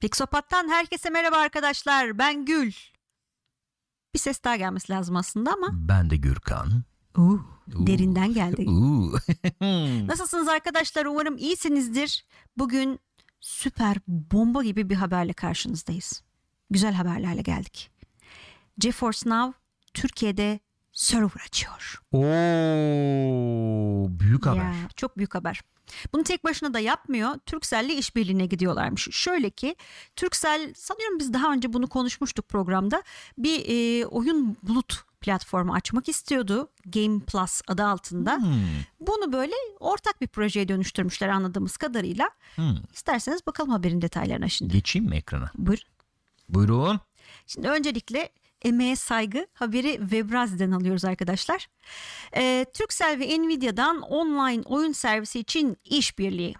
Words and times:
Pixopat'tan 0.00 0.68
herkese 0.68 1.10
merhaba 1.10 1.36
arkadaşlar. 1.36 2.18
Ben 2.18 2.44
Gül. 2.44 2.72
Bir 4.14 4.18
ses 4.18 4.44
daha 4.44 4.56
gelmesi 4.56 4.92
lazım 4.92 5.16
aslında 5.16 5.52
ama. 5.52 5.68
Ben 5.72 6.10
de 6.10 6.16
Gürkan. 6.16 6.84
Uh, 7.16 7.40
derinden 7.66 8.34
geldi. 8.34 8.66
Uh. 8.70 9.18
Nasılsınız 10.08 10.48
arkadaşlar? 10.48 11.04
Umarım 11.06 11.36
iyisinizdir. 11.38 12.24
Bugün 12.56 13.00
süper 13.40 13.96
bomba 14.06 14.62
gibi 14.64 14.90
bir 14.90 14.94
haberle 14.94 15.32
karşınızdayız. 15.32 16.22
Güzel 16.70 16.94
haberlerle 16.94 17.42
geldik. 17.42 17.90
GeForce 18.78 19.30
Now 19.30 19.58
Türkiye'de 19.94 20.60
server 21.00 21.40
açıyor. 21.48 22.00
Oo, 22.12 24.06
büyük 24.20 24.46
haber. 24.46 24.62
Ya, 24.62 24.74
çok 24.96 25.16
büyük 25.16 25.34
haber. 25.34 25.60
Bunu 26.12 26.22
tek 26.24 26.44
başına 26.44 26.74
da 26.74 26.78
yapmıyor. 26.78 27.34
Turkcell'le 27.46 27.88
işbirliğine 27.98 28.46
gidiyorlarmış. 28.46 29.08
Şöyle 29.10 29.50
ki 29.50 29.76
Turkcell 30.16 30.74
sanıyorum 30.76 31.18
biz 31.18 31.32
daha 31.32 31.52
önce 31.52 31.72
bunu 31.72 31.86
konuşmuştuk 31.86 32.48
programda. 32.48 33.02
Bir 33.38 33.64
e, 33.68 34.06
oyun 34.06 34.56
bulut 34.62 35.04
platformu 35.20 35.74
açmak 35.74 36.08
istiyordu. 36.08 36.68
Game 36.86 37.20
Plus 37.20 37.60
adı 37.68 37.84
altında. 37.84 38.36
Hmm, 38.36 38.54
Bunu 39.00 39.32
böyle 39.32 39.54
ortak 39.80 40.20
bir 40.20 40.26
projeye 40.26 40.68
dönüştürmüşler 40.68 41.28
anladığımız 41.28 41.76
kadarıyla. 41.76 42.30
hmm. 42.54 42.76
İsterseniz 42.92 43.46
bakalım 43.46 43.70
haberin 43.70 44.02
detaylarına 44.02 44.48
şimdi. 44.48 44.72
Geçeyim 44.72 45.08
mi 45.08 45.16
ekrana? 45.16 45.50
Buyur. 45.54 45.78
Buyurun. 46.48 47.00
Şimdi 47.46 47.68
öncelikle 47.68 48.28
emeğe 48.62 48.96
saygı 48.96 49.46
haberi 49.54 49.98
Webrazi'den 50.00 50.70
alıyoruz 50.70 51.04
arkadaşlar. 51.04 51.66
Ee, 52.36 52.66
Turkcell 52.78 53.20
ve 53.20 53.38
Nvidia'dan 53.38 54.00
online 54.00 54.62
oyun 54.62 54.92
servisi 54.92 55.40
için 55.40 55.76
işbirliği. 55.84 56.54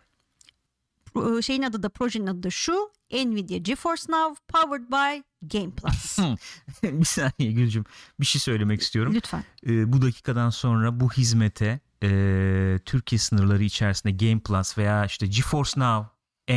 Pro- 1.15 1.43
Şeyin 1.43 1.63
adı 1.63 1.83
da 1.83 1.89
projenin 1.89 2.27
adı 2.27 2.43
da 2.43 2.51
şu. 2.51 2.91
Nvidia 3.13 3.59
GeForce 3.59 4.03
Now 4.09 4.43
powered 4.49 4.89
by 4.91 5.23
Game 5.43 5.71
Plus. 5.71 6.19
bir 6.83 7.05
saniye 7.05 7.53
Gülcüm. 7.53 7.85
Bir 8.21 8.27
şey 8.27 8.41
söylemek 8.41 8.81
istiyorum. 8.81 9.15
Lütfen. 9.15 9.45
Ee, 9.67 9.93
bu 9.93 10.03
dakikadan 10.03 10.51
sonra 10.51 11.01
bu 11.01 11.13
hizmete 11.13 11.81
e, 12.03 12.79
Türkiye 12.85 13.19
sınırları 13.19 13.65
içerisinde 13.65 14.13
Game 14.29 14.41
Plus 14.41 14.79
veya 14.79 15.05
işte 15.07 15.27
GeForce 15.27 15.81
Now, 15.81 16.11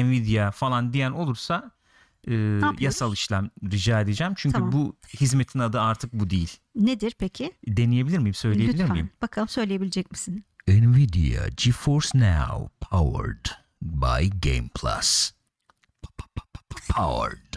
Nvidia 0.03 0.51
falan 0.51 0.93
diyen 0.93 1.11
olursa 1.11 1.71
e, 2.29 2.59
yasal 2.79 3.13
işlem 3.13 3.49
rica 3.71 4.01
edeceğim. 4.01 4.33
Çünkü 4.37 4.53
Tamam. 4.53 4.71
bu 4.71 4.95
hizmetin 5.19 5.59
adı 5.59 5.81
artık 5.81 6.13
bu 6.13 6.29
değil. 6.29 6.57
Nedir 6.75 7.15
peki? 7.19 7.53
Deneyebilir 7.67 8.17
miyim? 8.17 8.33
Söyleyebilir 8.33 8.73
Lütfen. 8.79 8.91
miyim? 8.91 9.09
Bakalım 9.21 9.47
söyleyebilecek 9.47 10.11
misin? 10.11 10.45
Nvidia 10.67 11.47
GeForce 11.57 12.09
Now 12.19 12.69
powered 12.81 13.45
by 13.81 14.49
Game 14.49 14.69
Plus. 14.75 15.31
Powered. 16.89 17.53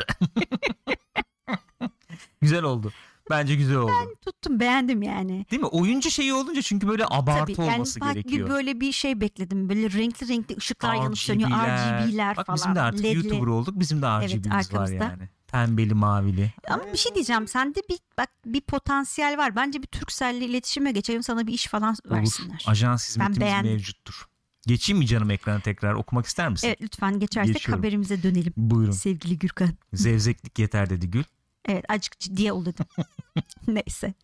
güzel 2.41 2.63
oldu. 2.63 2.93
Bence 3.33 3.55
güzel 3.55 3.77
oldu. 3.77 3.93
Tuttum 4.25 4.61
beğendim 4.61 5.03
yani. 5.03 5.47
Değil 5.51 5.63
mi? 5.63 5.69
Oyuncu 5.69 6.11
şeyi 6.11 6.35
olunca 6.35 6.63
çünkü 6.63 6.89
böyle 6.89 7.05
abartı 7.11 7.53
Tabii 7.55 7.67
yani 7.67 7.75
olması 7.75 8.01
gerekiyor. 8.01 8.47
bir 8.47 8.51
böyle 8.53 8.81
bir 8.81 8.93
şey 8.93 9.21
bekledim. 9.21 9.69
Böyle 9.69 9.93
renkli 9.93 10.29
renkli 10.29 10.57
ışıklar 10.57 10.95
yanıp 10.95 11.19
sönüyor. 11.19 11.51
RGB'ler 11.51 12.37
Bak 12.37 12.47
falan. 12.47 12.57
bizim 12.57 12.75
de 12.75 12.81
artık 12.81 13.05
ledli. 13.05 13.17
YouTuber 13.17 13.47
olduk. 13.47 13.81
Bizim 13.81 14.03
de 14.03 14.07
RGB'miz 14.07 14.47
var 14.53 14.57
arkamızda. 14.59 14.95
yani. 15.05 15.29
Pembeli 15.53 15.95
mavili. 15.95 16.53
Ama 16.71 16.83
bir 16.93 16.99
şey 16.99 17.15
diyeceğim. 17.15 17.49
Sende 17.49 17.81
bir 17.91 17.99
bak 18.19 18.29
bir 18.47 18.61
potansiyel 18.61 19.39
var. 19.39 19.57
Bence 19.57 19.83
bir 19.83 19.87
Turkcell'le 19.87 20.41
iletişime 20.43 20.93
geçelim 20.93 21.23
sana 21.23 21.47
bir 21.47 21.53
iş 21.53 21.67
falan 21.67 21.97
Olur. 22.09 22.17
versinler. 22.17 22.65
Ajans 22.67 23.09
hizmetimiz 23.09 23.41
beğendim. 23.41 23.73
mevcuttur. 23.73 24.27
Geçeyim 24.67 24.99
mi 24.99 25.07
canım 25.07 25.31
ekrana 25.31 25.61
tekrar 25.61 25.95
okumak 25.95 26.27
ister 26.27 26.49
misin? 26.49 26.69
Evet 26.69 26.83
lütfen 26.83 27.19
geçersek 27.21 27.55
Geçiyorum. 27.55 27.81
haberimize 27.83 28.23
dönelim. 28.23 28.53
Buyurun. 28.57 28.93
Sevgili 28.93 29.39
Gürkan. 29.39 29.69
Zevzeklik 29.93 30.59
yeter 30.59 30.91
dedi 30.91 31.11
Gül. 31.11 31.25
Evet 31.69 31.85
azıcık 31.89 32.19
ciddiye 32.19 32.53
ol 32.53 32.65
dedim. 32.65 32.87
Neyse. 33.67 34.15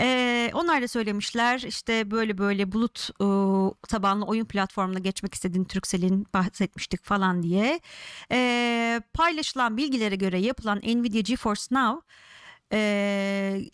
Ee, 0.00 0.50
onlar 0.54 0.82
da 0.82 0.88
söylemişler 0.88 1.60
işte 1.60 2.10
böyle 2.10 2.38
böyle 2.38 2.72
bulut 2.72 3.10
e, 3.20 3.26
tabanlı 3.88 4.24
oyun 4.24 4.44
platformuna 4.44 4.98
geçmek 4.98 5.34
istediğini 5.34 5.66
Turkcell'in 5.66 6.26
bahsetmiştik 6.34 7.04
falan 7.04 7.42
diye. 7.42 7.80
Ee, 8.32 9.00
paylaşılan 9.14 9.76
bilgilere 9.76 10.16
göre 10.16 10.38
yapılan 10.38 10.78
Nvidia 10.78 11.20
GeForce 11.20 11.62
Now 11.70 12.00
e, 12.72 12.78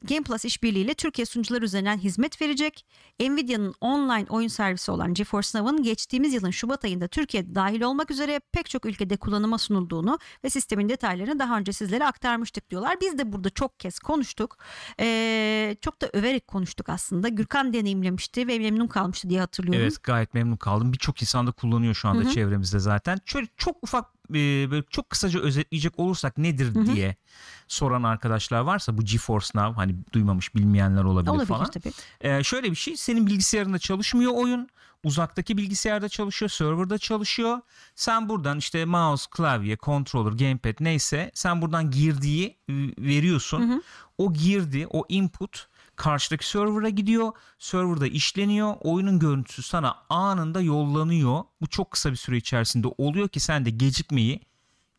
Game 0.03 0.23
Plus 0.23 0.45
işbirliğiyle 0.45 0.95
Türkiye 0.95 1.27
sunucular 1.27 1.63
üzerinden 1.63 1.99
hizmet 1.99 2.43
verecek. 2.43 2.87
Nvidia'nın 3.21 3.75
online 3.81 4.27
oyun 4.29 4.49
servisi 4.49 4.91
olan 4.91 5.15
GeForce 5.15 5.59
Now'ın 5.59 5.83
geçtiğimiz 5.83 6.35
yılın 6.35 6.51
Şubat 6.51 6.85
ayında 6.85 7.09
Türkiye'de 7.09 7.55
dahil 7.55 7.83
olmak 7.83 8.11
üzere 8.11 8.41
pek 8.53 8.71
çok 8.71 8.87
ülkede 8.87 9.17
kullanıma 9.17 9.59
sunulduğunu 9.59 10.19
ve 10.45 10.51
sistemin 10.51 10.89
detaylarını 10.89 11.39
daha 11.39 11.59
önce 11.59 11.73
sizlere 11.73 12.07
aktarmıştık 12.07 12.71
diyorlar. 12.71 12.97
Biz 13.01 13.19
de 13.19 13.33
burada 13.33 13.51
çok 13.51 13.81
kez 13.81 13.99
konuştuk. 13.99 14.57
Ee, 15.01 15.77
çok 15.81 16.01
da 16.03 16.11
överek 16.13 16.47
konuştuk 16.47 16.89
aslında. 16.89 17.29
Gürkan 17.29 17.73
deneyimlemişti 17.73 18.49
ve 18.49 18.59
memnun 18.59 18.87
kalmıştı 18.87 19.31
diye 19.31 19.41
hatırlıyorum. 19.41 19.83
Evet 19.83 20.03
gayet 20.03 20.35
memnun 20.35 20.57
kaldım. 20.57 20.93
Birçok 20.93 21.23
insan 21.23 21.47
da 21.47 21.53
kullanıyor 21.53 21.95
şu 21.95 22.09
anda 22.09 22.23
Hı 22.23 22.27
hı. 22.27 22.33
çevremizde 22.33 22.79
zaten. 22.79 23.19
Şöyle 23.25 23.47
çok 23.57 23.77
ufak 23.83 24.14
e, 24.31 24.71
böyle 24.71 24.85
çok 24.91 25.11
kısaca 25.11 25.41
özetleyecek 25.41 25.99
olursak 25.99 26.39
nedir 26.39 26.75
Hı 26.75 26.79
hı. 26.79 26.87
diye 26.87 27.17
soran 27.69 28.03
arkadaşlar 28.03 28.61
varsa 28.61 28.99
bu 28.99 29.05
GeForce 29.05 29.47
Now 29.55 29.81
hani 29.81 29.97
duymamış 30.13 30.55
bilmeyenler 30.55 31.05
olabilir, 31.05 31.31
Olabilir 31.31 31.47
falan. 31.47 31.71
tabii. 31.71 31.93
Ee, 32.21 32.43
şöyle 32.43 32.71
bir 32.71 32.77
şey 32.77 32.97
senin 32.97 33.27
bilgisayarında 33.27 33.79
çalışmıyor 33.79 34.33
oyun. 34.35 34.69
Uzaktaki 35.05 35.57
bilgisayarda 35.57 36.09
çalışıyor, 36.09 36.49
serverda 36.49 36.99
çalışıyor. 36.99 37.61
Sen 37.95 38.29
buradan 38.29 38.59
işte 38.59 38.85
mouse, 38.85 39.27
klavye, 39.31 39.77
controller, 39.77 40.33
gamepad 40.33 40.75
neyse 40.81 41.31
sen 41.35 41.63
buradan 41.63 41.91
girdiği 41.91 42.47
e, 42.69 42.73
veriyorsun. 42.99 43.71
Hı 43.71 43.75
hı. 43.75 43.83
O 44.19 44.33
girdi, 44.33 44.87
o 44.91 45.05
input 45.09 45.67
karşıdaki 45.97 46.49
server'a 46.49 46.89
gidiyor. 46.89 47.33
Server'da 47.59 48.07
işleniyor. 48.07 48.75
Oyunun 48.81 49.19
görüntüsü 49.19 49.63
sana 49.63 49.97
anında 50.09 50.61
yollanıyor. 50.61 51.43
Bu 51.61 51.67
çok 51.67 51.91
kısa 51.91 52.11
bir 52.11 52.17
süre 52.17 52.37
içerisinde 52.37 52.89
oluyor 52.99 53.29
ki 53.29 53.41
sen 53.41 53.65
de 53.65 53.71
gecikmeyi 53.71 54.41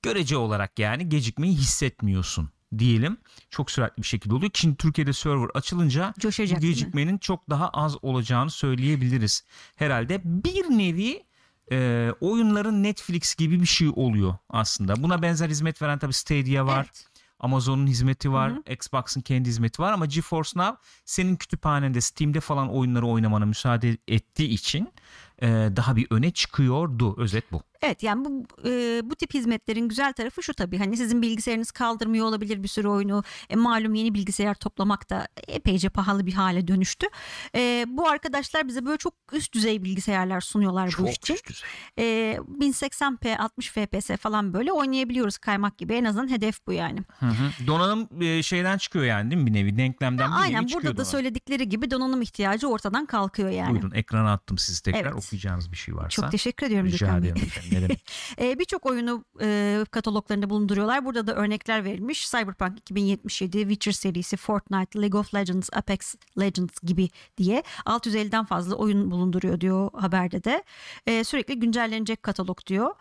görece 0.01 0.37
olarak 0.37 0.79
yani 0.79 1.09
gecikmeyi 1.09 1.53
hissetmiyorsun 1.55 2.49
diyelim. 2.79 3.17
Çok 3.49 3.71
süratli 3.71 4.03
bir 4.03 4.07
şekilde 4.07 4.33
oluyor. 4.35 4.51
Şimdi 4.53 4.75
Türkiye'de 4.75 5.13
server 5.13 5.49
açılınca 5.53 6.13
Coşacak 6.19 6.57
bu 6.57 6.61
değil 6.61 6.73
mi? 6.73 6.79
gecikmenin 6.79 7.17
çok 7.17 7.49
daha 7.49 7.69
az 7.69 8.03
olacağını 8.03 8.49
söyleyebiliriz. 8.49 9.43
Herhalde 9.75 10.21
bir 10.23 10.63
nevi 10.63 11.23
e, 11.71 12.09
oyunların 12.21 12.83
Netflix 12.83 13.35
gibi 13.35 13.61
bir 13.61 13.65
şey 13.65 13.89
oluyor 13.95 14.35
aslında. 14.49 15.03
Buna 15.03 15.21
benzer 15.21 15.49
hizmet 15.49 15.81
veren 15.81 15.99
tabii 15.99 16.13
Stadia 16.13 16.65
var. 16.65 16.85
Evet. 16.85 17.05
Amazon'un 17.39 17.87
hizmeti 17.87 18.31
var. 18.31 18.51
Hı 18.51 18.73
Xbox'ın 18.73 19.21
kendi 19.21 19.49
hizmeti 19.49 19.81
var 19.81 19.93
ama 19.93 20.05
GeForce 20.05 20.59
Now 20.59 20.77
senin 21.05 21.35
kütüphanende 21.35 22.01
Steam'de 22.01 22.39
falan 22.39 22.69
oyunları 22.69 23.07
oynamana 23.07 23.45
müsaade 23.45 23.97
ettiği 24.07 24.49
için 24.49 24.93
e, 25.41 25.47
daha 25.75 25.95
bir 25.95 26.07
öne 26.09 26.31
çıkıyordu. 26.31 27.15
Özet 27.17 27.51
bu. 27.51 27.61
Evet 27.81 28.03
yani 28.03 28.25
bu 28.25 28.45
e, 28.69 29.01
bu 29.09 29.15
tip 29.15 29.33
hizmetlerin 29.33 29.87
güzel 29.89 30.13
tarafı 30.13 30.43
şu 30.43 30.53
tabii 30.53 30.77
hani 30.77 30.97
sizin 30.97 31.21
bilgisayarınız 31.21 31.71
kaldırmıyor 31.71 32.25
olabilir 32.25 32.63
bir 32.63 32.67
sürü 32.67 32.87
oyunu 32.87 33.23
E, 33.49 33.55
malum 33.55 33.93
yeni 33.93 34.13
bilgisayar 34.13 34.53
toplamak 34.55 35.09
da 35.09 35.27
epeyce 35.47 35.89
pahalı 35.89 36.25
bir 36.25 36.33
hale 36.33 36.67
dönüştü. 36.67 37.07
E, 37.55 37.85
bu 37.87 38.07
arkadaşlar 38.09 38.67
bize 38.67 38.85
böyle 38.85 38.97
çok 38.97 39.13
üst 39.33 39.53
düzey 39.53 39.83
bilgisayarlar 39.83 40.41
sunuyorlar 40.41 40.87
bu 40.87 40.91
Çok 40.91 41.09
iş 41.09 41.15
için. 41.17 41.33
üst 41.33 41.49
düzey. 41.49 41.69
E, 41.99 42.35
1080p 42.59 43.37
60 43.37 43.69
fps 43.71 44.09
falan 44.21 44.53
böyle 44.53 44.71
oynayabiliyoruz 44.71 45.37
kaymak 45.37 45.77
gibi 45.77 45.93
en 45.93 46.03
azından 46.05 46.29
hedef 46.31 46.67
bu 46.67 46.73
yani. 46.73 46.99
Hı 47.19 47.25
hı. 47.25 47.67
Donanım 47.67 48.21
e, 48.21 48.43
şeyden 48.43 48.77
çıkıyor 48.77 49.05
yani 49.05 49.31
değil 49.31 49.41
mi 49.41 49.47
bir 49.47 49.53
nevi? 49.53 49.77
Denklemden 49.77 50.31
bir 50.31 50.41
Aynen 50.41 50.63
nevi 50.63 50.73
burada 50.73 50.97
da 50.97 51.05
söyledikleri 51.05 51.69
gibi 51.69 51.91
donanım 51.91 52.21
ihtiyacı 52.21 52.67
ortadan 52.67 53.05
kalkıyor 53.05 53.49
yani. 53.49 53.71
Buyurun 53.71 53.91
ekrana 53.91 54.33
attım 54.33 54.57
sizi 54.57 54.83
tekrar 54.83 55.01
Evet. 55.01 55.13
okuyacağınız 55.25 55.71
bir 55.71 55.77
şey 55.77 55.95
varsa. 55.95 56.09
Çok 56.09 56.31
teşekkür 56.31 56.65
ediyorum 56.67 56.87
Rica 56.87 56.97
Gürkan 56.97 57.23
Bey. 57.23 57.31
Ne 57.71 57.81
demek? 57.81 58.11
E, 58.41 58.59
Birçok 58.59 58.85
oyunu 58.85 59.25
e, 59.41 59.79
kataloglarında 59.91 60.49
bulunduruyorlar. 60.49 61.05
Burada 61.05 61.27
da 61.27 61.35
örnekler 61.35 61.83
verilmiş. 61.83 62.31
Cyberpunk 62.31 62.79
2077, 62.79 63.59
Witcher 63.59 63.91
serisi, 63.91 64.37
Fortnite, 64.37 65.01
League 65.01 65.19
of 65.19 65.35
Legends, 65.35 65.69
Apex 65.73 66.15
Legends 66.39 66.79
gibi 66.83 67.09
diye 67.37 67.63
650'den 67.85 68.45
fazla 68.45 68.75
oyun 68.75 69.11
bulunduruyor 69.11 69.61
diyor 69.61 69.89
haberde 69.93 70.43
de. 70.43 70.63
E, 71.07 71.23
sürekli 71.23 71.59
güncellenecek 71.59 72.23
katalog 72.23 72.65
diyor. 72.67 72.91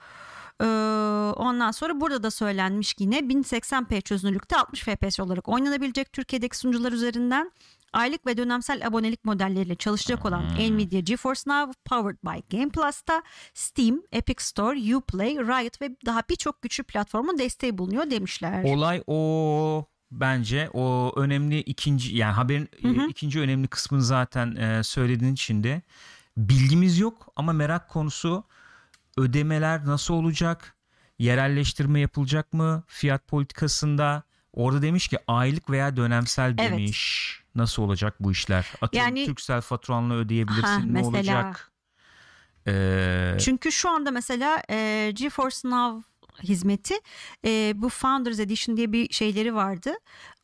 E, 0.61 0.67
ondan 1.37 1.70
sonra 1.70 2.00
burada 2.00 2.22
da 2.22 2.31
söylenmiş 2.31 2.94
ki 2.94 3.05
yine 3.05 3.19
1080p 3.19 4.02
çözünürlükte 4.02 4.56
60 4.56 4.82
fps 4.82 5.20
olarak 5.20 5.49
oynanabilecek 5.49 6.12
Türkiye'deki 6.12 6.58
sunucular 6.58 6.93
üzerinden. 6.93 7.52
Aylık 7.94 8.26
ve 8.26 8.37
dönemsel 8.37 8.87
abonelik 8.87 9.25
modelleriyle 9.25 9.75
çalışacak 9.75 10.26
olan 10.26 10.44
Nvidia 10.44 11.00
GeForce 11.00 11.41
Now 11.46 11.73
powered 11.85 12.17
by 12.25 12.56
Game 12.56 12.69
Plus'ta 12.69 13.23
Steam, 13.55 14.02
Epic 14.12 14.44
Store, 14.44 14.96
Uplay, 14.96 15.35
Riot 15.37 15.82
ve 15.82 15.96
daha 16.06 16.23
birçok 16.31 16.62
güçlü 16.62 16.85
platformun 16.85 17.38
desteği 17.38 17.79
bulunuyor 17.79 18.11
demişler. 18.11 18.64
Olay 18.64 19.02
o 19.06 19.87
bence 20.11 20.70
o 20.73 21.12
önemli 21.17 21.58
ikinci 21.58 22.17
yani 22.17 22.32
haberin 22.32 22.69
Hı 22.82 22.88
hı. 22.88 23.06
e, 23.06 23.08
ikinci 23.08 23.41
önemli 23.41 23.69
kısmını 23.69 24.02
zaten 24.02 24.56
e, 24.56 24.82
söylediğin 24.82 25.32
içinde 25.32 25.82
bilgimiz 26.37 26.99
yok 26.99 27.32
ama 27.37 27.52
merak 27.52 27.88
konusu 27.88 28.44
ödemeler 29.17 29.85
nasıl 29.87 30.14
olacak? 30.14 30.76
Yerelleştirme 31.19 32.00
yapılacak 32.00 32.52
mı? 32.52 32.82
Fiyat 32.87 33.29
politikasında 33.29 34.23
orada 34.54 34.82
demiş 34.82 35.08
ki 35.08 35.18
aylık 35.26 35.70
veya 35.70 35.96
dönemsel 35.96 36.54
Evet. 36.58 36.70
demiş. 36.70 37.30
Nasıl 37.54 37.82
olacak 37.82 38.14
bu 38.20 38.32
işler? 38.32 38.66
Atıyorum 38.80 39.08
Yani- 39.16 39.26
Türksel 39.26 39.60
faturanla 39.60 40.14
ödeyebilirsin. 40.14 40.62
Ha, 40.62 40.78
ne 40.78 40.90
mesela. 40.92 41.08
olacak? 41.08 41.70
Ee, 42.66 43.36
Çünkü 43.40 43.72
şu 43.72 43.90
anda 43.90 44.10
mesela 44.10 44.62
e, 44.70 45.10
GeForce 45.14 45.56
Now 45.68 46.08
hizmeti 46.42 46.94
e, 47.44 47.72
bu 47.76 47.88
Founders 47.88 48.38
Edition 48.38 48.76
diye 48.76 48.92
bir 48.92 49.12
şeyleri 49.12 49.54
vardı. 49.54 49.92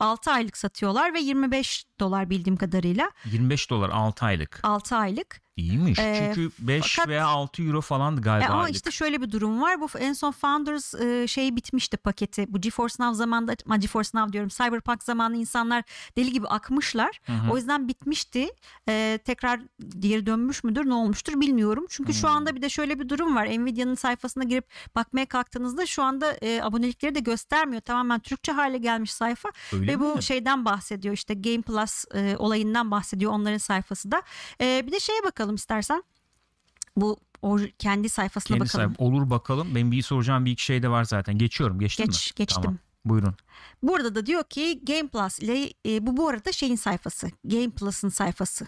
6 0.01 0.31
aylık 0.31 0.57
satıyorlar 0.57 1.15
ve 1.15 1.21
25 1.21 1.85
dolar 2.01 2.31
bildiğim 2.31 2.57
kadarıyla 2.57 3.11
25 3.25 3.71
dolar 3.71 3.91
6 3.91 4.25
aylık. 4.27 4.61
6 4.63 4.97
aylık. 4.97 5.41
İyiymiş. 5.61 5.99
Ee, 5.99 6.33
Çünkü 6.35 6.51
5 6.59 6.95
fakat- 6.97 7.09
veya 7.09 7.27
6 7.27 7.63
euro 7.63 7.81
falandı 7.81 8.21
E, 8.21 8.23
galiba 8.23 8.53
ama 8.53 8.63
aylık. 8.63 8.77
işte 8.77 8.91
şöyle 8.91 9.23
bir 9.23 9.31
durum 9.31 9.63
var. 9.63 9.81
Bu 9.81 9.89
en 9.99 10.13
son 10.13 10.31
Founders 10.33 10.95
e, 10.95 11.27
şey 11.29 11.57
bitmişti 11.57 11.97
paketi. 11.97 12.45
Bu 12.49 12.61
GeForce 12.61 12.95
Now 12.99 13.17
zamanında, 13.17 13.55
ama 13.67 13.77
GeForce 13.77 14.11
Now 14.15 14.33
diyorum. 14.33 14.49
Cyberpunk 14.49 15.03
zamanı 15.03 15.37
insanlar 15.37 15.85
deli 16.17 16.33
gibi 16.33 16.47
akmışlar. 16.47 17.21
Hı 17.27 17.33
hı. 17.33 17.53
O 17.53 17.57
yüzden 17.57 17.89
bitmişti. 17.89 18.49
E, 18.89 19.19
tekrar 19.25 19.61
geri 19.99 20.27
dönmüş 20.27 20.65
müdür, 20.65 20.87
ne 20.89 20.95
olmuştur 20.95 21.41
bilmiyorum. 21.41 21.87
Çünkü 21.89 22.15
şu 22.15 22.29
Hmm. 22.29 22.37
anda 22.37 22.57
bir 22.57 22.63
de 22.63 22.69
şöyle 22.69 23.01
bir 23.01 23.09
durum 23.09 23.37
var. 23.37 23.47
Nvidia'nın 23.47 23.95
sayfasına 23.95 24.45
girip 24.45 24.65
bakmaya 24.95 25.27
kalktığınızda 25.27 25.87
şu 25.87 26.03
anda 26.03 26.33
e, 26.33 26.63
abonelikleri 26.63 27.15
de 27.15 27.21
göstermiyor. 27.21 27.83
Tamamen 27.83 28.21
Türkçe 28.21 28.53
hale 28.53 28.79
gelmiş 28.79 29.13
sayfa. 29.13 29.49
Öyle 29.73 29.93
Ve 29.93 30.01
bu 30.01 30.15
mi? 30.17 30.23
şeyden 30.23 30.65
bahsediyor 30.65 31.15
işte 31.15 31.35
Game 31.35 31.63
Plus 31.63 32.05
e, 32.15 32.37
olayından 32.39 32.91
bahsediyor 32.91 33.33
onların 33.33 33.59
sayfası 33.59 34.11
da. 34.13 34.23
E, 34.61 34.83
bir 34.87 34.93
de 34.93 35.01
şeye 35.01 35.23
bakalım 35.25 35.50
istersen. 35.55 36.03
Bu 36.97 37.17
or- 37.43 37.73
kendi 37.79 38.09
sayfasına 38.09 38.57
Kendi 38.59 38.69
bakalım. 38.69 38.95
sahip- 38.95 39.01
olur 39.01 39.31
bakalım. 39.31 39.75
Benim 39.75 39.93
bir 39.93 40.03
soracağım 40.03 40.45
bir 40.45 40.51
iki 40.51 40.65
şey 40.65 40.83
de 40.83 40.89
var 40.89 41.05
zaten. 41.05 41.39
Geçiyorum. 41.39 41.79
Geçtin 41.79 42.05
Geç, 42.07 42.31
mi? 42.31 42.35
geçtim. 42.37 42.63
Tamam. 42.63 42.79
Buyurun. 43.05 43.35
Burada 43.83 44.15
da 44.15 44.27
diyor 44.27 44.45
ki 44.45 44.81
Game 44.85 45.09
Plus 45.09 45.39
ile 45.39 45.73
e, 45.87 46.07
bu 46.07 46.17
bu 46.17 46.29
arada 46.29 46.53
şeyin 46.53 46.77
sayfası. 46.77 47.31
Game 47.45 47.71
Plus'ın 47.71 48.09
sayfası. 48.09 48.67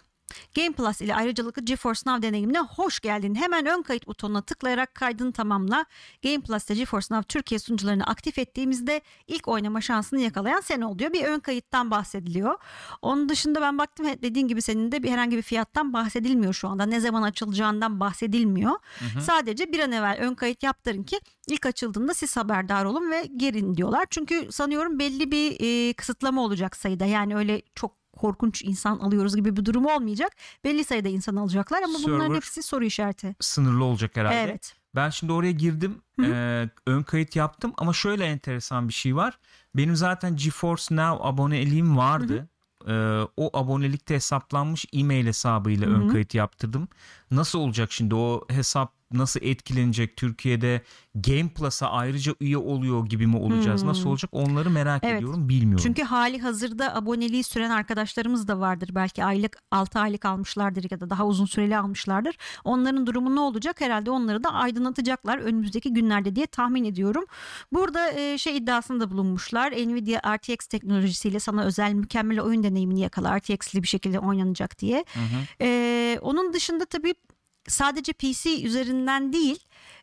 Game 0.56 0.72
Plus 0.72 1.00
ile 1.00 1.14
ayrıcalıklı 1.14 1.62
GeForce 1.62 2.00
Now 2.06 2.28
deneyimine 2.28 2.60
hoş 2.60 3.00
geldin. 3.00 3.34
Hemen 3.34 3.66
ön 3.66 3.82
kayıt 3.82 4.06
butonuna 4.06 4.42
tıklayarak 4.42 4.94
kaydını 4.94 5.32
tamamla. 5.32 5.86
Game 6.22 6.40
Plus 6.40 6.70
ile 6.70 6.74
GeForce 6.74 7.14
Now 7.14 7.28
Türkiye 7.28 7.58
sunucularını 7.58 8.04
aktif 8.04 8.38
ettiğimizde 8.38 9.00
ilk 9.26 9.48
oynama 9.48 9.80
şansını 9.80 10.20
yakalayan 10.20 10.60
sen 10.60 10.80
ol 10.80 10.98
diyor. 10.98 11.12
Bir 11.12 11.24
ön 11.24 11.40
kayıttan 11.40 11.90
bahsediliyor. 11.90 12.58
Onun 13.02 13.28
dışında 13.28 13.60
ben 13.60 13.78
baktım 13.78 14.06
dediğin 14.06 14.48
gibi 14.48 14.62
senin 14.62 14.92
de 14.92 15.02
bir 15.02 15.10
herhangi 15.10 15.36
bir 15.36 15.42
fiyattan 15.42 15.92
bahsedilmiyor 15.92 16.52
şu 16.52 16.68
anda. 16.68 16.86
Ne 16.86 17.00
zaman 17.00 17.22
açılacağından 17.22 18.00
bahsedilmiyor. 18.00 18.72
Sadece 19.20 19.72
bir 19.72 19.80
an 19.80 19.92
evvel 19.92 20.18
ön 20.20 20.34
kayıt 20.34 20.62
yaptırın 20.62 21.02
ki 21.02 21.20
ilk 21.48 21.66
açıldığında 21.66 22.14
siz 22.14 22.36
haberdar 22.36 22.84
olun 22.84 23.10
ve 23.10 23.26
girin 23.36 23.74
diyorlar. 23.74 24.06
Çünkü 24.10 24.48
sanıyorum 24.52 24.98
belli 24.98 25.30
bir 25.30 25.56
e, 25.60 25.92
kısıtlama 25.92 26.44
olacak 26.44 26.76
sayıda. 26.76 27.04
Yani 27.06 27.36
öyle 27.36 27.62
çok 27.74 28.01
korkunç 28.16 28.62
insan 28.62 28.98
alıyoruz 28.98 29.36
gibi 29.36 29.56
bir 29.56 29.64
durum 29.64 29.86
olmayacak. 29.86 30.32
Belli 30.64 30.84
sayıda 30.84 31.08
insan 31.08 31.36
alacaklar 31.36 31.82
ama 31.82 31.98
bunların 32.04 32.26
Server- 32.30 32.36
hepsi 32.36 32.62
soru 32.62 32.84
işareti. 32.84 33.36
Sınırlı 33.40 33.84
olacak 33.84 34.16
herhalde. 34.16 34.36
Evet. 34.42 34.74
Ben 34.94 35.10
şimdi 35.10 35.32
oraya 35.32 35.52
girdim. 35.52 36.02
e, 36.24 36.68
ön 36.86 37.02
kayıt 37.02 37.36
yaptım 37.36 37.72
ama 37.78 37.92
şöyle 37.92 38.24
enteresan 38.24 38.88
bir 38.88 38.92
şey 38.92 39.16
var. 39.16 39.38
Benim 39.76 39.96
zaten 39.96 40.36
GeForce 40.36 40.94
Now 40.96 41.28
aboneliğim 41.28 41.96
vardı. 41.96 42.48
E, 42.88 42.92
o 43.36 43.58
abonelikte 43.58 44.14
hesaplanmış 44.14 44.86
e-mail 44.92 45.26
hesabıyla 45.26 45.88
ön 45.88 46.08
kayıt 46.08 46.34
yaptırdım. 46.34 46.88
Nasıl 47.30 47.58
olacak 47.58 47.92
şimdi 47.92 48.14
o 48.14 48.44
hesap 48.48 48.92
nasıl 49.14 49.40
etkilenecek 49.42 50.16
Türkiye'de 50.16 50.82
Game 51.14 51.48
Plus'a 51.48 51.90
ayrıca 51.90 52.34
üye 52.40 52.56
oluyor 52.58 53.06
gibi 53.06 53.26
mi 53.26 53.36
olacağız? 53.36 53.82
Nasıl 53.82 54.08
olacak? 54.08 54.30
Onları 54.32 54.70
merak 54.70 55.04
Evet. 55.04 55.16
ediyorum. 55.16 55.48
Bilmiyorum. 55.48 55.82
Çünkü 55.82 56.02
hali 56.02 56.38
hazırda 56.38 56.94
aboneliği 56.96 57.42
süren 57.42 57.70
arkadaşlarımız 57.70 58.48
da 58.48 58.60
vardır. 58.60 58.90
Belki 58.94 59.24
aylık 59.24 59.58
6 59.70 59.98
aylık 59.98 60.24
almışlardır 60.24 60.86
ya 60.90 61.00
da 61.00 61.10
daha 61.10 61.26
uzun 61.26 61.46
süreli 61.46 61.76
almışlardır. 61.76 62.36
Onların 62.64 63.06
durumu 63.06 63.36
ne 63.36 63.40
olacak? 63.40 63.80
Herhalde 63.80 64.10
onları 64.10 64.44
da 64.44 64.52
aydınlatacaklar 64.52 65.38
önümüzdeki 65.38 65.92
günlerde 65.92 66.36
diye 66.36 66.46
tahmin 66.46 66.84
ediyorum. 66.84 67.24
Burada 67.72 68.12
e, 68.12 68.38
şey 68.38 68.56
iddiasında 68.56 69.10
bulunmuşlar. 69.10 69.72
Nvidia 69.72 70.36
RTX 70.36 70.66
teknolojisiyle 70.66 71.40
sana 71.40 71.64
özel 71.64 71.92
mükemmel 71.92 72.40
oyun 72.40 72.62
deneyimini 72.62 73.00
yakala. 73.00 73.38
RTX'li 73.38 73.82
bir 73.82 73.88
şekilde 73.88 74.18
oynanacak 74.18 74.78
diye. 74.78 75.04
E, 75.60 76.18
onun 76.22 76.52
dışında 76.52 76.84
tabii 76.84 77.14
sadece 77.68 78.12
PC 78.12 78.62
üzerinden 78.64 79.32
değil 79.32 79.58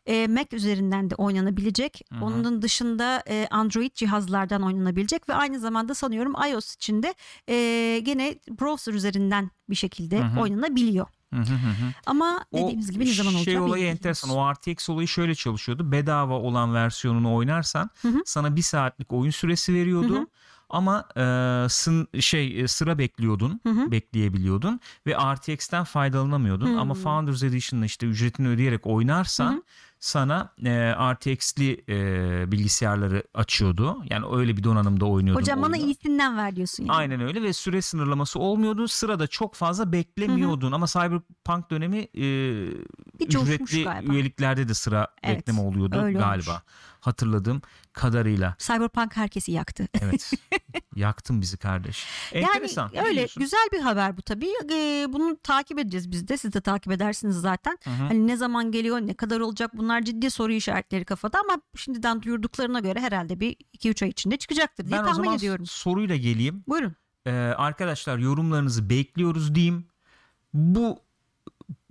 e, 0.06 0.26
Mac 0.26 0.56
üzerinden 0.56 1.10
de 1.10 1.14
oynanabilecek. 1.14 2.02
Onun 2.22 2.62
dışında 2.62 3.22
e, 3.28 3.46
Android 3.50 3.94
cihazlardan 3.94 4.62
oynanabilecek 4.62 5.28
ve 5.28 5.34
aynı 5.34 5.60
zamanda 5.60 5.94
sanıyorum 5.94 6.34
iOS 6.52 6.74
için 6.74 7.02
de 7.02 7.14
e, 7.48 7.98
gene 8.04 8.34
browser 8.60 8.94
üzerinden 8.94 9.50
bir 9.70 9.74
şekilde 9.76 10.22
oynanabiliyor. 10.40 11.06
Hı 11.34 11.40
hı 11.40 11.42
hı 11.42 11.70
hı. 11.70 11.92
Ama 12.06 12.44
O 12.52 12.58
dediğimiz 12.58 12.90
gibi 12.90 13.04
ne 13.06 13.14
zaman 13.14 13.34
olacağı 13.34 13.44
şey 13.44 13.58
olayı 13.58 13.74
bilmiyoruz. 13.74 13.96
enteresan. 13.98 14.30
O 14.30 14.52
RTX 14.52 14.90
olayı 14.90 15.08
şöyle 15.08 15.34
çalışıyordu. 15.34 15.92
Bedava 15.92 16.34
olan 16.34 16.74
versiyonunu 16.74 17.34
oynarsan 17.34 17.90
sana 18.24 18.56
bir 18.56 18.62
saatlik 18.62 19.12
oyun 19.12 19.30
süresi 19.30 19.74
veriyordu. 19.74 20.26
Ama 20.70 21.04
e, 21.16 21.22
sın, 21.68 22.08
şey 22.20 22.60
e, 22.60 22.68
sıra 22.68 22.98
bekliyordun, 22.98 23.60
bekleyebiliyordun 23.64 24.80
ve 25.06 25.14
RTX'ten 25.34 25.84
faydalanamıyordun. 25.84 26.76
Ama 26.76 26.94
Founders 26.94 27.42
Edition'la 27.42 27.84
işte 27.84 28.06
ücretini 28.06 28.48
ödeyerek 28.48 28.86
oynarsan 28.86 29.64
sana 30.00 30.52
e, 30.64 30.92
RTX'li 31.14 31.84
e, 31.88 32.52
bilgisayarları 32.52 33.24
açıyordu. 33.34 34.02
Yani 34.10 34.26
öyle 34.36 34.56
bir 34.56 34.64
donanımda 34.64 35.04
oynuyordun. 35.06 35.40
Hocam 35.42 35.62
bana 35.62 35.72
oyunu. 35.72 35.86
iyisinden 35.86 36.36
ver 36.36 36.56
diyorsun 36.56 36.84
yani. 36.84 36.96
Aynen 36.96 37.20
öyle 37.20 37.42
ve 37.42 37.52
süre 37.52 37.82
sınırlaması 37.82 38.38
olmuyordu. 38.38 38.88
Sırada 38.88 39.26
çok 39.26 39.54
fazla 39.54 39.92
beklemiyordun 39.92 40.72
ama 40.72 40.86
Cyberpunk 40.86 41.70
dönemi 41.70 41.98
e, 41.98 42.22
Bir 43.20 43.26
ücretli 43.26 43.86
üyeliklerde 44.12 44.68
de 44.68 44.74
sıra 44.74 45.08
Evet, 45.22 45.38
bekleme 45.38 45.60
oluyordu 45.60 45.96
galiba. 46.12 46.50
olmuş. 46.50 46.62
Hatırladığım 47.00 47.62
kadarıyla. 47.92 48.54
Cyberpunk 48.58 49.16
herkesi 49.16 49.52
yaktı. 49.52 49.88
Evet. 50.02 50.32
Yaktın 50.96 51.40
bizi 51.40 51.56
kardeş. 51.56 52.06
Enteresan. 52.32 52.90
Yani 52.92 53.08
öyle 53.08 53.26
güzel 53.38 53.68
bir 53.72 53.80
haber 53.80 54.16
bu 54.16 54.22
tabii. 54.22 54.48
Ee, 54.72 55.06
bunu 55.08 55.36
takip 55.42 55.78
edeceğiz 55.78 56.10
biz 56.10 56.28
de. 56.28 56.36
Siz 56.36 56.52
de 56.52 56.60
takip 56.60 56.92
edersiniz 56.92 57.36
zaten. 57.36 57.78
Hani 57.84 58.26
ne 58.26 58.36
zaman 58.36 58.72
geliyor, 58.72 59.00
ne 59.00 59.14
kadar 59.14 59.40
olacak 59.40 59.70
bunlar 59.74 60.02
ciddi 60.02 60.30
soru 60.30 60.52
işaretleri 60.52 61.04
kafada 61.04 61.38
ama 61.40 61.62
şimdiden 61.76 62.22
duyurduklarına 62.22 62.80
göre 62.80 63.00
herhalde 63.00 63.40
bir 63.40 63.56
2-3 63.78 64.04
ay 64.04 64.08
içinde 64.10 64.36
çıkacaktır 64.36 64.86
diye 64.86 64.98
Ben 64.98 65.02
o 65.02 65.06
tahmin 65.06 65.16
zaman 65.24 65.36
ediyorum. 65.36 65.66
soruyla 65.66 66.16
geleyim. 66.16 66.64
Buyurun. 66.68 66.94
Ee, 67.26 67.30
arkadaşlar 67.56 68.18
yorumlarınızı 68.18 68.90
bekliyoruz 68.90 69.54
diyeyim. 69.54 69.86
Bu 70.54 70.98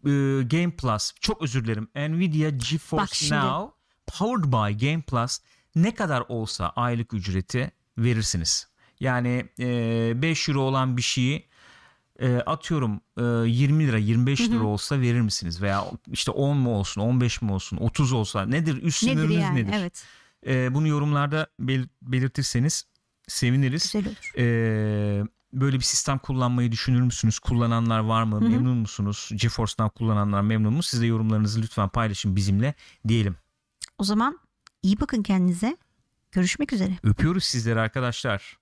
e, 0.05 0.11
Game 0.43 0.75
Plus 0.75 1.13
çok 1.21 1.41
özür 1.41 1.63
dilerim. 1.65 1.87
Nvidia 1.95 2.51
Bak 2.51 2.59
GeForce 2.69 3.05
şimdi. 3.15 3.41
Now 3.41 3.78
powered 4.17 4.43
by 4.51 4.85
Game 4.87 5.01
Plus 5.01 5.39
ne 5.75 5.95
kadar 5.95 6.23
olsa 6.27 6.69
aylık 6.75 7.13
ücreti 7.13 7.71
verirsiniz. 7.97 8.67
Yani 8.99 9.45
e, 9.59 10.21
5 10.21 10.49
euro 10.49 10.59
olan 10.61 10.97
bir 10.97 11.01
şeyi 11.01 11.47
e, 12.19 12.35
atıyorum 12.37 13.01
e, 13.17 13.49
20 13.49 13.87
lira 13.87 13.97
25 13.97 14.41
lira 14.49 14.63
olsa 14.63 15.01
verir 15.01 15.21
misiniz? 15.21 15.61
Veya 15.61 15.85
işte 16.11 16.31
10 16.31 16.57
mu 16.57 16.75
olsun 16.75 17.01
15 17.01 17.41
mi 17.41 17.51
olsun 17.51 17.77
30 17.77 18.13
olsa 18.13 18.45
nedir 18.45 18.83
üst 18.83 19.03
Nedir 19.03 19.15
sınırınız 19.15 19.35
yani? 19.43 19.55
nedir? 19.55 19.73
Evet. 19.77 20.05
E, 20.47 20.73
bunu 20.73 20.87
yorumlarda 20.87 21.47
bel- 21.59 21.87
belirtirseniz 22.01 22.85
seviniriz. 23.27 23.83
Güzel 23.83 24.05
olur. 24.07 24.31
Ee, 24.37 25.23
böyle 25.53 25.77
bir 25.77 25.83
sistem 25.83 26.17
kullanmayı 26.17 26.71
düşünür 26.71 27.01
müsünüz? 27.01 27.39
Kullananlar 27.39 27.99
var 27.99 28.23
mı? 28.23 28.41
Memnun 28.41 28.77
musunuz? 28.77 29.29
GeForce'dan 29.35 29.89
kullananlar 29.89 30.41
memnun 30.41 30.73
mu? 30.73 30.83
Siz 30.83 31.01
de 31.01 31.05
yorumlarınızı 31.05 31.61
lütfen 31.61 31.89
paylaşın 31.89 32.35
bizimle 32.35 32.73
diyelim. 33.07 33.35
O 33.99 34.03
zaman 34.03 34.39
iyi 34.83 34.99
bakın 34.99 35.23
kendinize. 35.23 35.77
Görüşmek 36.31 36.73
üzere. 36.73 36.97
Öpüyoruz 37.03 37.43
sizleri 37.43 37.79
arkadaşlar. 37.79 38.58